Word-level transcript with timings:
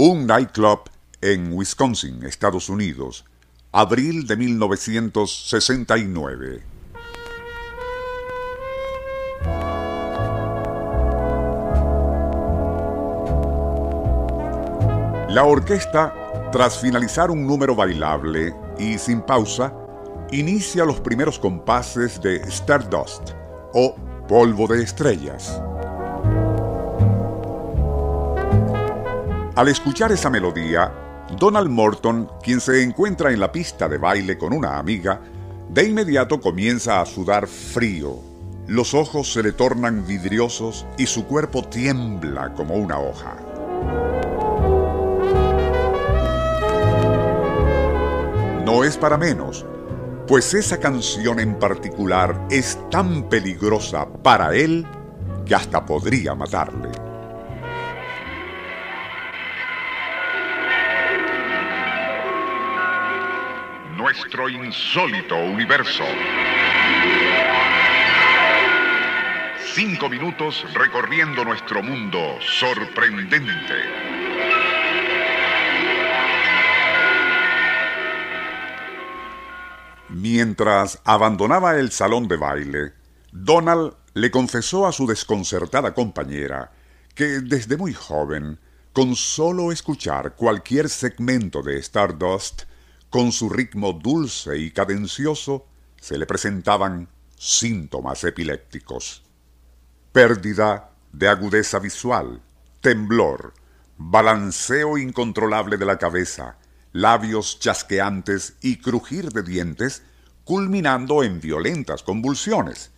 Un 0.00 0.28
nightclub 0.28 0.82
en 1.20 1.52
Wisconsin, 1.52 2.24
Estados 2.24 2.68
Unidos, 2.68 3.24
abril 3.72 4.28
de 4.28 4.36
1969. 4.36 6.62
La 15.30 15.42
orquesta, 15.42 16.14
tras 16.52 16.78
finalizar 16.78 17.32
un 17.32 17.44
número 17.44 17.74
bailable 17.74 18.54
y 18.78 18.98
sin 18.98 19.20
pausa, 19.20 19.74
inicia 20.30 20.84
los 20.84 21.00
primeros 21.00 21.40
compases 21.40 22.22
de 22.22 22.36
Stardust 22.42 23.30
o 23.74 23.96
Polvo 24.28 24.68
de 24.68 24.80
Estrellas. 24.80 25.60
Al 29.58 29.66
escuchar 29.66 30.12
esa 30.12 30.30
melodía, 30.30 30.92
Donald 31.36 31.68
Morton, 31.68 32.30
quien 32.40 32.60
se 32.60 32.80
encuentra 32.80 33.32
en 33.32 33.40
la 33.40 33.50
pista 33.50 33.88
de 33.88 33.98
baile 33.98 34.38
con 34.38 34.52
una 34.52 34.78
amiga, 34.78 35.20
de 35.68 35.82
inmediato 35.82 36.40
comienza 36.40 37.00
a 37.00 37.06
sudar 37.06 37.48
frío. 37.48 38.20
Los 38.68 38.94
ojos 38.94 39.32
se 39.32 39.42
le 39.42 39.50
tornan 39.50 40.06
vidriosos 40.06 40.86
y 40.96 41.06
su 41.06 41.26
cuerpo 41.26 41.64
tiembla 41.64 42.54
como 42.54 42.76
una 42.76 43.00
hoja. 43.00 43.34
No 48.64 48.84
es 48.84 48.96
para 48.96 49.18
menos, 49.18 49.66
pues 50.28 50.54
esa 50.54 50.78
canción 50.78 51.40
en 51.40 51.58
particular 51.58 52.46
es 52.48 52.78
tan 52.92 53.28
peligrosa 53.28 54.06
para 54.22 54.54
él 54.54 54.86
que 55.44 55.56
hasta 55.56 55.84
podría 55.84 56.36
matarle. 56.36 56.97
Nuestro 64.18 64.48
insólito 64.48 65.36
universo. 65.36 66.02
Cinco 69.74 70.08
minutos 70.08 70.66
recorriendo 70.74 71.44
nuestro 71.44 71.84
mundo 71.84 72.18
sorprendente. 72.40 73.74
Mientras 80.08 81.00
abandonaba 81.04 81.76
el 81.76 81.92
salón 81.92 82.26
de 82.26 82.36
baile, 82.36 82.92
Donald 83.30 83.94
le 84.14 84.32
confesó 84.32 84.86
a 84.88 84.92
su 84.92 85.06
desconcertada 85.06 85.94
compañera 85.94 86.72
que 87.14 87.40
desde 87.40 87.76
muy 87.76 87.92
joven, 87.92 88.58
con 88.92 89.14
solo 89.14 89.70
escuchar 89.70 90.34
cualquier 90.34 90.88
segmento 90.88 91.62
de 91.62 91.78
Stardust, 91.78 92.62
con 93.10 93.32
su 93.32 93.48
ritmo 93.48 93.92
dulce 93.92 94.58
y 94.58 94.70
cadencioso, 94.70 95.66
se 96.00 96.18
le 96.18 96.26
presentaban 96.26 97.08
síntomas 97.36 98.22
epilépticos. 98.24 99.24
Pérdida 100.12 100.90
de 101.12 101.28
agudeza 101.28 101.78
visual, 101.78 102.42
temblor, 102.80 103.54
balanceo 103.96 104.98
incontrolable 104.98 105.76
de 105.76 105.86
la 105.86 105.98
cabeza, 105.98 106.58
labios 106.92 107.58
chasqueantes 107.58 108.54
y 108.60 108.78
crujir 108.78 109.30
de 109.30 109.42
dientes, 109.42 110.02
culminando 110.44 111.22
en 111.22 111.40
violentas 111.40 112.02
convulsiones. 112.02 112.90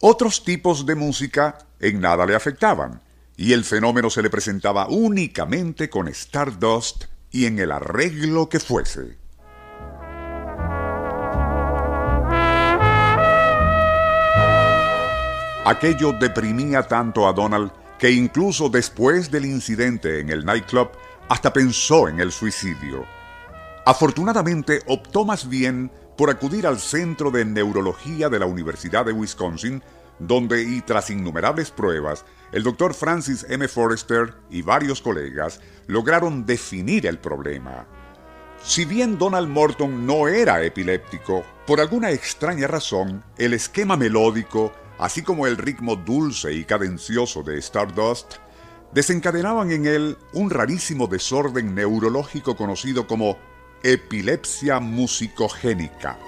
Otros 0.00 0.44
tipos 0.44 0.84
de 0.86 0.94
música 0.94 1.58
en 1.80 2.00
nada 2.00 2.26
le 2.26 2.34
afectaban, 2.34 3.02
y 3.36 3.52
el 3.52 3.64
fenómeno 3.64 4.10
se 4.10 4.22
le 4.22 4.30
presentaba 4.30 4.88
únicamente 4.88 5.88
con 5.88 6.08
Stardust 6.08 7.04
y 7.30 7.46
en 7.46 7.58
el 7.58 7.72
arreglo 7.72 8.48
que 8.48 8.60
fuese. 8.60 9.21
Aquello 15.64 16.12
deprimía 16.12 16.82
tanto 16.82 17.28
a 17.28 17.32
Donald 17.32 17.70
que 17.96 18.10
incluso 18.10 18.68
después 18.68 19.30
del 19.30 19.44
incidente 19.44 20.18
en 20.18 20.30
el 20.30 20.44
nightclub 20.44 20.90
hasta 21.28 21.52
pensó 21.52 22.08
en 22.08 22.18
el 22.18 22.32
suicidio. 22.32 23.06
Afortunadamente 23.86 24.80
optó 24.88 25.24
más 25.24 25.48
bien 25.48 25.92
por 26.16 26.30
acudir 26.30 26.66
al 26.66 26.80
Centro 26.80 27.30
de 27.30 27.44
Neurología 27.44 28.28
de 28.28 28.40
la 28.40 28.46
Universidad 28.46 29.06
de 29.06 29.12
Wisconsin, 29.12 29.84
donde 30.18 30.64
y 30.64 30.80
tras 30.80 31.10
innumerables 31.10 31.70
pruebas, 31.70 32.24
el 32.50 32.64
doctor 32.64 32.92
Francis 32.92 33.46
M. 33.48 33.68
Forrester 33.68 34.34
y 34.50 34.62
varios 34.62 35.00
colegas 35.00 35.60
lograron 35.86 36.44
definir 36.44 37.06
el 37.06 37.20
problema. 37.20 37.86
Si 38.64 38.84
bien 38.84 39.16
Donald 39.16 39.48
Morton 39.48 40.06
no 40.06 40.26
era 40.26 40.60
epiléptico, 40.62 41.44
por 41.68 41.80
alguna 41.80 42.10
extraña 42.10 42.66
razón, 42.66 43.22
el 43.38 43.54
esquema 43.54 43.96
melódico 43.96 44.72
así 44.98 45.22
como 45.22 45.46
el 45.46 45.56
ritmo 45.56 45.96
dulce 45.96 46.52
y 46.52 46.64
cadencioso 46.64 47.42
de 47.42 47.58
Stardust, 47.58 48.34
desencadenaban 48.92 49.70
en 49.70 49.86
él 49.86 50.18
un 50.32 50.50
rarísimo 50.50 51.06
desorden 51.06 51.74
neurológico 51.74 52.56
conocido 52.56 53.06
como 53.06 53.38
epilepsia 53.82 54.80
musicogénica. 54.80 56.18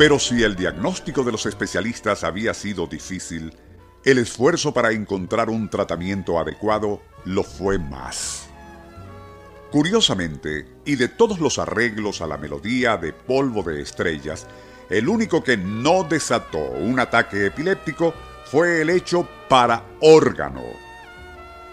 Pero 0.00 0.18
si 0.18 0.42
el 0.42 0.56
diagnóstico 0.56 1.24
de 1.24 1.32
los 1.32 1.44
especialistas 1.44 2.24
había 2.24 2.54
sido 2.54 2.86
difícil, 2.86 3.54
el 4.02 4.16
esfuerzo 4.16 4.72
para 4.72 4.92
encontrar 4.92 5.50
un 5.50 5.68
tratamiento 5.68 6.38
adecuado 6.38 7.02
lo 7.26 7.44
fue 7.44 7.78
más. 7.78 8.39
Curiosamente, 9.70 10.66
y 10.84 10.96
de 10.96 11.06
todos 11.06 11.38
los 11.38 11.60
arreglos 11.60 12.20
a 12.20 12.26
la 12.26 12.36
melodía 12.36 12.96
de 12.96 13.12
Polvo 13.12 13.62
de 13.62 13.80
Estrellas, 13.80 14.46
el 14.88 15.08
único 15.08 15.44
que 15.44 15.56
no 15.56 16.02
desató 16.02 16.58
un 16.58 16.98
ataque 16.98 17.46
epiléptico 17.46 18.12
fue 18.46 18.80
el 18.80 18.90
hecho 18.90 19.28
para 19.48 19.84
órgano. 20.00 20.62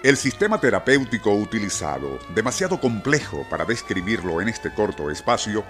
El 0.03 0.15
sistema 0.15 0.59
terapéutico 0.61 1.33
utilizado, 1.33 2.19
demasiado 2.35 2.79
complejo 2.79 3.47
para 3.49 3.65
describirlo 3.65 4.41
en 4.41 4.49
este 4.49 4.71
corto 4.71 5.09
espacio, 5.09 5.63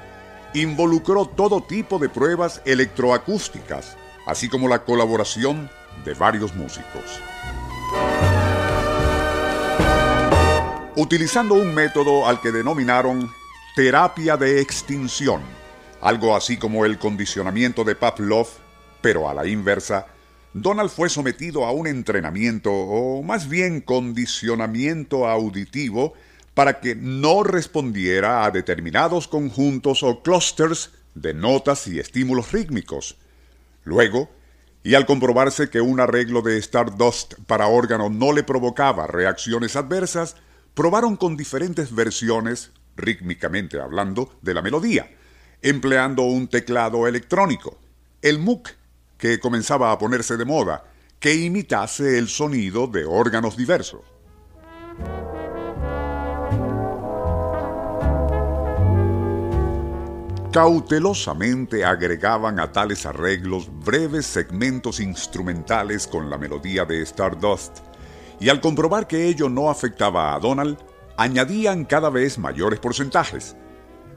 involucró 0.54 1.28
todo 1.28 1.62
tipo 1.62 1.98
de 1.98 2.10
pruebas 2.10 2.62
electroacústicas, 2.66 3.96
así 4.26 4.50
como 4.50 4.68
la 4.68 4.84
colaboración 4.84 5.70
de 6.04 6.14
varios 6.14 6.54
músicos. 6.54 7.22
Utilizando 10.98 11.54
un 11.54 11.76
método 11.76 12.28
al 12.28 12.42
que 12.42 12.52
denominaron 12.52 13.32
terapia 13.76 14.36
de 14.36 14.62
extinción, 14.62 15.44
algo 16.02 16.36
así 16.36 16.58
como 16.58 16.86
el 16.86 16.98
condicionamiento 16.98 17.84
de 17.84 17.94
Pavlov, 17.94 18.48
pero 19.00 19.30
a 19.30 19.36
la 19.36 19.46
inversa, 19.46 20.08
Donald 20.54 20.90
fue 20.90 21.10
sometido 21.10 21.66
a 21.66 21.72
un 21.72 21.86
entrenamiento, 21.86 22.72
o 22.72 23.22
más 23.22 23.48
bien 23.48 23.82
condicionamiento 23.82 25.28
auditivo, 25.28 26.16
para 26.56 26.80
que 26.80 26.96
no 26.96 27.44
respondiera 27.44 28.44
a 28.44 28.50
determinados 28.50 29.28
conjuntos 29.28 30.02
o 30.02 30.24
clusters 30.24 30.90
de 31.14 31.36
notas 31.36 31.86
y 31.86 32.00
estímulos 32.00 32.52
rítmicos. 32.52 33.20
Luego, 33.84 34.32
y 34.82 34.96
al 34.96 35.06
comprobarse 35.06 35.70
que 35.70 35.80
un 35.80 36.00
arreglo 36.00 36.42
de 36.42 36.58
Stardust 36.58 37.36
para 37.46 37.68
órgano 37.68 38.10
no 38.10 38.34
le 38.34 38.42
provocaba 38.42 39.06
reacciones 39.06 39.76
adversas, 39.76 40.38
probaron 40.78 41.16
con 41.16 41.36
diferentes 41.36 41.94
versiones, 41.94 42.72
rítmicamente 42.96 43.82
hablando, 43.82 44.38
de 44.44 44.54
la 44.54 44.62
melodía, 44.62 45.10
empleando 45.64 46.22
un 46.22 46.48
teclado 46.48 47.08
electrónico, 47.08 47.80
el 48.22 48.38
MOOC, 48.38 48.70
que 49.18 49.40
comenzaba 49.40 49.92
a 49.92 49.98
ponerse 49.98 50.38
de 50.38 50.46
moda, 50.46 50.84
que 51.20 51.34
imitase 51.34 52.20
el 52.20 52.28
sonido 52.28 52.86
de 52.86 53.06
órganos 53.06 53.58
diversos. 53.58 54.02
Cautelosamente 60.54 61.86
agregaban 61.86 62.60
a 62.60 62.72
tales 62.72 63.08
arreglos 63.08 63.68
breves 63.84 64.28
segmentos 64.28 65.00
instrumentales 65.00 66.06
con 66.06 66.30
la 66.30 66.38
melodía 66.38 66.86
de 66.86 67.02
Stardust, 67.02 67.80
y 68.40 68.50
al 68.50 68.62
comprobar 68.62 69.08
que 69.08 69.28
ello 69.28 69.50
no 69.50 69.70
afectaba 69.70 70.34
a 70.34 70.40
Donald, 70.40 70.78
añadían 71.18 71.86
cada 71.86 72.10
vez 72.10 72.38
mayores 72.38 72.80
porcentajes. 72.80 73.56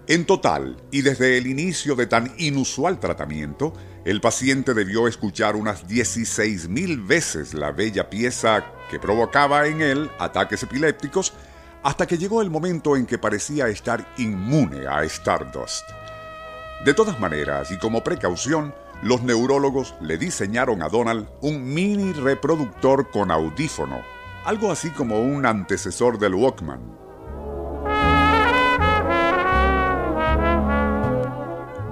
En 0.06 0.26
total, 0.26 0.76
y 0.90 1.02
desde 1.02 1.38
el 1.38 1.46
inicio 1.46 1.94
de 1.94 2.06
tan 2.06 2.34
inusual 2.38 2.98
tratamiento, 2.98 3.72
el 4.04 4.20
paciente 4.20 4.74
debió 4.74 5.06
escuchar 5.06 5.56
unas 5.56 5.86
16.000 5.86 7.06
veces 7.06 7.54
la 7.54 7.70
bella 7.70 8.10
pieza 8.10 8.64
que 8.90 8.98
provocaba 8.98 9.66
en 9.66 9.82
él 9.82 10.10
ataques 10.18 10.62
epilépticos 10.62 11.32
hasta 11.82 12.06
que 12.06 12.18
llegó 12.18 12.42
el 12.42 12.50
momento 12.50 12.96
en 12.96 13.06
que 13.06 13.18
parecía 13.18 13.68
estar 13.68 14.14
inmune 14.18 14.86
a 14.86 15.04
Stardust. 15.04 15.88
De 16.84 16.94
todas 16.94 17.20
maneras, 17.20 17.70
y 17.70 17.78
como 17.78 18.02
precaución, 18.02 18.74
los 19.02 19.22
neurólogos 19.22 19.94
le 20.00 20.18
diseñaron 20.18 20.82
a 20.82 20.88
Donald 20.88 21.28
un 21.40 21.72
mini 21.72 22.12
reproductor 22.12 23.10
con 23.10 23.30
audífono, 23.30 24.02
algo 24.44 24.70
así 24.70 24.90
como 24.90 25.20
un 25.20 25.46
antecesor 25.46 26.18
del 26.18 26.34
Walkman. 26.34 26.80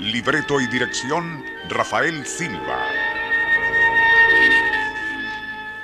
Libreto 0.00 0.60
y 0.60 0.66
dirección 0.66 1.44
Rafael 1.68 2.26
Silva. 2.26 2.99